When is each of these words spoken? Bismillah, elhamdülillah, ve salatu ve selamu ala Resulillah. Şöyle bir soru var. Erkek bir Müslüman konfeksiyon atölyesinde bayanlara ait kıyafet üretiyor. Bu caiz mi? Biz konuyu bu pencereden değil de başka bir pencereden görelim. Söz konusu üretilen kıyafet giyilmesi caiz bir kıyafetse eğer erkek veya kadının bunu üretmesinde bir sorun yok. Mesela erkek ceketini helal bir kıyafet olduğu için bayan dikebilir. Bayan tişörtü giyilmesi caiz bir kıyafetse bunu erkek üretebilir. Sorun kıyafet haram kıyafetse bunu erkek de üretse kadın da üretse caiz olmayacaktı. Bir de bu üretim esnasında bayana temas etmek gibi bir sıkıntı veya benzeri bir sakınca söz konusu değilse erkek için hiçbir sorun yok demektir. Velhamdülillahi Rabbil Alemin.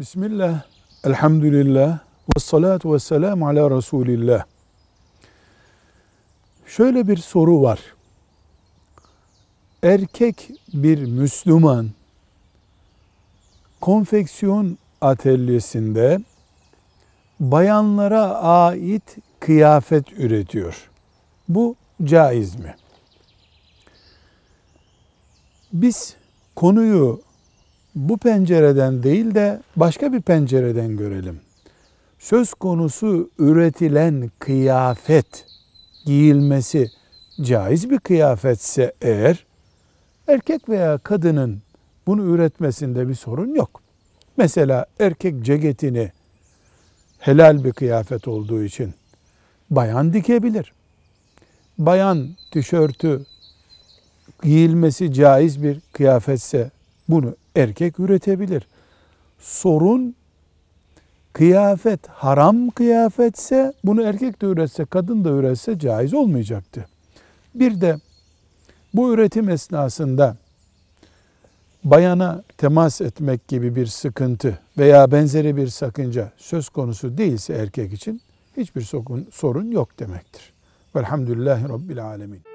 Bismillah, 0.00 0.62
elhamdülillah, 1.04 1.98
ve 2.36 2.40
salatu 2.40 2.94
ve 2.94 2.98
selamu 2.98 3.48
ala 3.48 3.76
Resulillah. 3.76 4.44
Şöyle 6.66 7.08
bir 7.08 7.16
soru 7.16 7.62
var. 7.62 7.80
Erkek 9.82 10.50
bir 10.74 11.04
Müslüman 11.04 11.90
konfeksiyon 13.80 14.78
atölyesinde 15.00 16.20
bayanlara 17.40 18.24
ait 18.34 19.16
kıyafet 19.40 20.12
üretiyor. 20.12 20.90
Bu 21.48 21.76
caiz 22.04 22.56
mi? 22.56 22.76
Biz 25.72 26.16
konuyu 26.56 27.20
bu 27.94 28.18
pencereden 28.18 29.02
değil 29.02 29.34
de 29.34 29.62
başka 29.76 30.12
bir 30.12 30.20
pencereden 30.20 30.96
görelim. 30.96 31.40
Söz 32.18 32.54
konusu 32.54 33.30
üretilen 33.38 34.30
kıyafet 34.38 35.46
giyilmesi 36.06 36.90
caiz 37.42 37.90
bir 37.90 37.98
kıyafetse 37.98 38.92
eğer 39.00 39.46
erkek 40.28 40.68
veya 40.68 40.98
kadının 40.98 41.62
bunu 42.06 42.34
üretmesinde 42.34 43.08
bir 43.08 43.14
sorun 43.14 43.54
yok. 43.54 43.82
Mesela 44.36 44.86
erkek 45.00 45.44
ceketini 45.44 46.12
helal 47.18 47.64
bir 47.64 47.72
kıyafet 47.72 48.28
olduğu 48.28 48.62
için 48.62 48.94
bayan 49.70 50.12
dikebilir. 50.12 50.72
Bayan 51.78 52.28
tişörtü 52.52 53.26
giyilmesi 54.42 55.12
caiz 55.12 55.62
bir 55.62 55.80
kıyafetse 55.92 56.70
bunu 57.08 57.34
erkek 57.56 58.00
üretebilir. 58.00 58.68
Sorun 59.38 60.14
kıyafet 61.32 62.06
haram 62.06 62.70
kıyafetse 62.70 63.72
bunu 63.84 64.02
erkek 64.02 64.42
de 64.42 64.46
üretse 64.46 64.84
kadın 64.84 65.24
da 65.24 65.28
üretse 65.28 65.78
caiz 65.78 66.14
olmayacaktı. 66.14 66.86
Bir 67.54 67.80
de 67.80 67.96
bu 68.94 69.14
üretim 69.14 69.48
esnasında 69.48 70.36
bayana 71.84 72.42
temas 72.58 73.00
etmek 73.00 73.48
gibi 73.48 73.76
bir 73.76 73.86
sıkıntı 73.86 74.58
veya 74.78 75.12
benzeri 75.12 75.56
bir 75.56 75.68
sakınca 75.68 76.32
söz 76.36 76.68
konusu 76.68 77.18
değilse 77.18 77.54
erkek 77.54 77.92
için 77.92 78.20
hiçbir 78.56 78.82
sorun 79.32 79.70
yok 79.70 79.98
demektir. 79.98 80.52
Velhamdülillahi 80.96 81.68
Rabbil 81.68 82.04
Alemin. 82.04 82.49